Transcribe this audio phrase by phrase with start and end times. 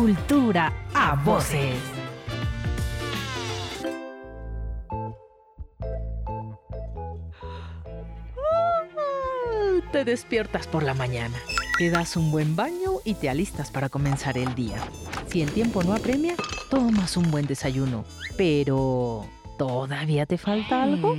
[0.00, 1.76] Cultura a voces.
[9.92, 11.36] Te despiertas por la mañana,
[11.76, 14.78] te das un buen baño y te alistas para comenzar el día.
[15.26, 16.34] Si el tiempo no apremia,
[16.70, 18.06] tomas un buen desayuno.
[18.38, 19.26] Pero,
[19.60, 21.14] ¿todavía te falta algo?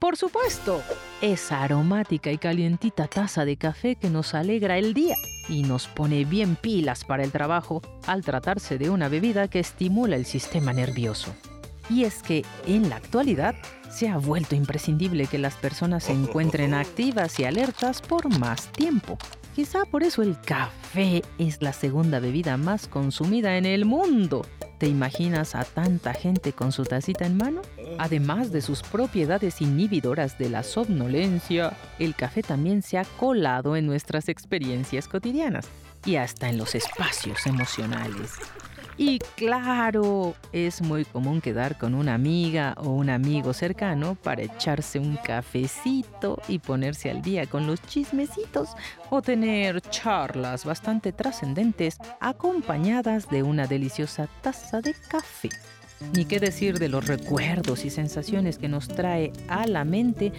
[0.00, 0.82] Por supuesto,
[1.20, 5.14] esa aromática y calientita taza de café que nos alegra el día
[5.48, 10.16] y nos pone bien pilas para el trabajo al tratarse de una bebida que estimula
[10.16, 11.32] el sistema nervioso.
[11.88, 13.54] Y es que en la actualidad
[13.90, 19.18] se ha vuelto imprescindible que las personas se encuentren activas y alertas por más tiempo.
[19.54, 24.44] Quizá por eso el café es la segunda bebida más consumida en el mundo.
[24.84, 27.62] ¿Te imaginas a tanta gente con su tacita en mano?
[27.98, 33.86] Además de sus propiedades inhibidoras de la somnolencia, el café también se ha colado en
[33.86, 35.66] nuestras experiencias cotidianas
[36.04, 38.32] y hasta en los espacios emocionales.
[38.96, 45.00] Y claro, es muy común quedar con una amiga o un amigo cercano para echarse
[45.00, 48.70] un cafecito y ponerse al día con los chismecitos
[49.10, 55.48] o tener charlas bastante trascendentes acompañadas de una deliciosa taza de café.
[56.14, 60.32] Ni qué decir de los recuerdos y sensaciones que nos trae a la mente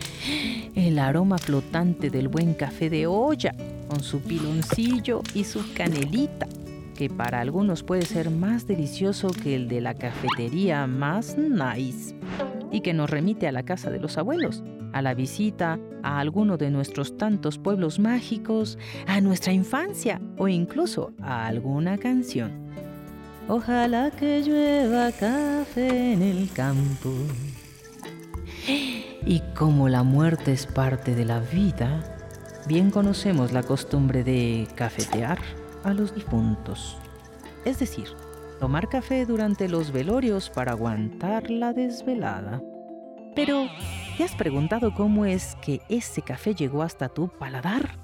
[0.75, 3.53] el aroma flotante del buen café de olla,
[3.89, 6.47] con su piloncillo y su canelita
[6.95, 12.15] que para algunos puede ser más delicioso que el de la cafetería más nice
[12.71, 16.57] y que nos remite a la casa de los abuelos, a la visita a alguno
[16.57, 22.51] de nuestros tantos pueblos mágicos, a nuestra infancia o incluso a alguna canción.
[23.47, 27.11] Ojalá que llueva café en el campo.
[29.25, 32.17] Y como la muerte es parte de la vida,
[32.67, 35.37] bien conocemos la costumbre de cafetear
[35.85, 36.97] a los difuntos.
[37.63, 38.07] Es decir,
[38.59, 42.61] tomar café durante los velorios para aguantar la desvelada.
[43.35, 43.67] Pero,
[44.17, 47.97] ¿te has preguntado cómo es que ese café llegó hasta tu paladar?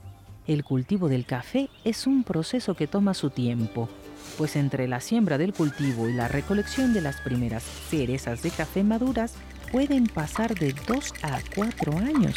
[0.46, 3.90] El cultivo del café es un proceso que toma su tiempo,
[4.38, 8.84] pues entre la siembra del cultivo y la recolección de las primeras cerezas de café
[8.84, 9.36] maduras
[9.72, 12.36] pueden pasar de 2 a 4 años.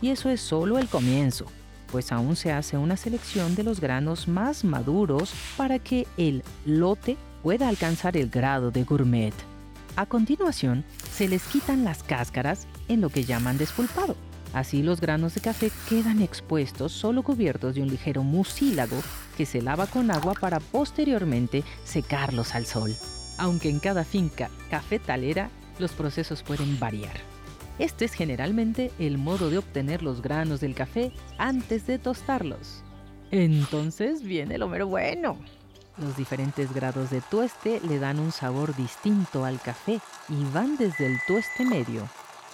[0.00, 1.46] Y eso es solo el comienzo
[1.92, 7.18] pues aún se hace una selección de los granos más maduros para que el lote
[7.42, 9.34] pueda alcanzar el grado de gourmet.
[9.94, 14.16] A continuación, se les quitan las cáscaras en lo que llaman despulpado.
[14.54, 18.96] Así los granos de café quedan expuestos solo cubiertos de un ligero mucílago
[19.36, 22.94] que se lava con agua para posteriormente secarlos al sol.
[23.38, 27.31] Aunque en cada finca cafetalera los procesos pueden variar.
[27.82, 32.84] Este es generalmente el modo de obtener los granos del café antes de tostarlos.
[33.32, 35.36] Entonces viene lo mero bueno.
[35.98, 39.98] Los diferentes grados de tueste le dan un sabor distinto al café
[40.28, 42.08] y van desde el tueste medio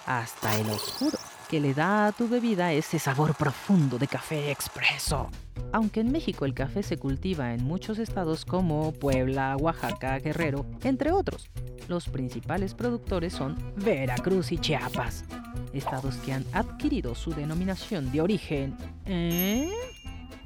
[0.06, 1.18] hasta el oscuro,
[1.50, 5.28] que le da a tu bebida ese sabor profundo de café expreso.
[5.72, 11.12] Aunque en México el café se cultiva en muchos estados como Puebla, Oaxaca, Guerrero, entre
[11.12, 11.50] otros,
[11.88, 15.24] los principales productores son Veracruz y Chiapas,
[15.72, 18.76] estados que han adquirido su denominación de origen.
[19.06, 19.70] ¿Eh?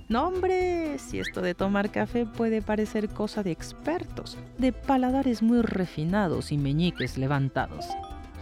[0.08, 5.62] No, hombre, si esto de tomar café puede parecer cosa de expertos, de paladares muy
[5.62, 7.86] refinados y meñiques levantados.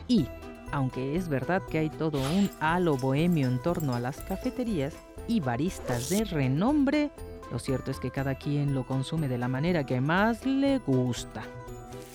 [0.09, 0.27] Y,
[0.73, 4.95] aunque es verdad que hay todo un halo bohemio en torno a las cafeterías
[5.29, 7.13] y baristas de renombre,
[7.53, 11.43] lo cierto es que cada quien lo consume de la manera que más le gusta.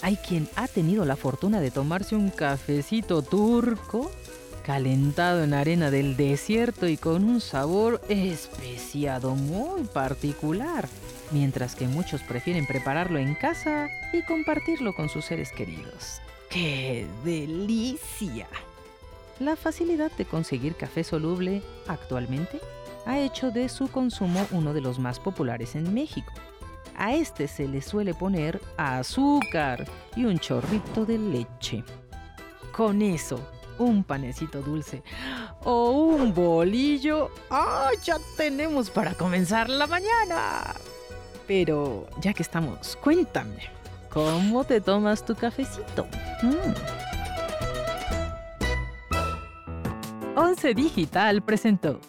[0.01, 4.11] Hay quien ha tenido la fortuna de tomarse un cafecito turco,
[4.65, 10.87] calentado en arena del desierto y con un sabor especiado muy particular,
[11.31, 16.21] mientras que muchos prefieren prepararlo en casa y compartirlo con sus seres queridos.
[16.49, 18.47] ¡Qué delicia!
[19.39, 22.59] La facilidad de conseguir café soluble actualmente
[23.05, 26.31] ha hecho de su consumo uno de los más populares en México
[26.97, 31.83] a este se le suele poner azúcar y un chorrito de leche.
[32.71, 33.39] Con eso,
[33.77, 35.03] un panecito dulce
[35.63, 37.89] o un bolillo, ¡ah!
[38.03, 40.73] ya tenemos para comenzar la mañana!
[41.47, 43.69] Pero ya que estamos, cuéntame,
[44.11, 46.07] ¿cómo te tomas tu cafecito?
[46.41, 46.73] Mm.
[50.37, 51.99] Once Digital presentó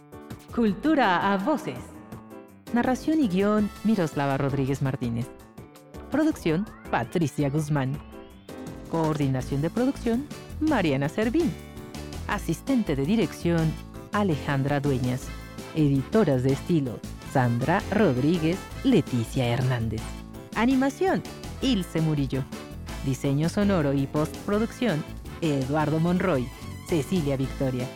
[0.54, 1.95] Cultura a Voces
[2.72, 5.26] Narración y guion Miroslava Rodríguez Martínez.
[6.10, 7.96] Producción Patricia Guzmán.
[8.90, 10.26] Coordinación de producción
[10.60, 11.52] Mariana Servín.
[12.26, 13.72] Asistente de dirección
[14.12, 15.28] Alejandra Dueñas.
[15.74, 16.98] Editoras de estilo
[17.32, 20.00] Sandra Rodríguez, Leticia Hernández.
[20.54, 21.22] Animación,
[21.62, 22.42] Ilse Murillo.
[23.04, 25.04] Diseño sonoro y postproducción,
[25.40, 26.48] Eduardo Monroy,
[26.88, 27.86] Cecilia Victoria.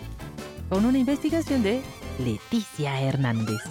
[0.68, 1.80] Con una investigación de
[2.18, 3.62] Leticia Hernández.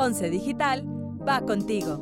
[0.00, 0.84] Once Digital
[1.26, 1.98] va contigo.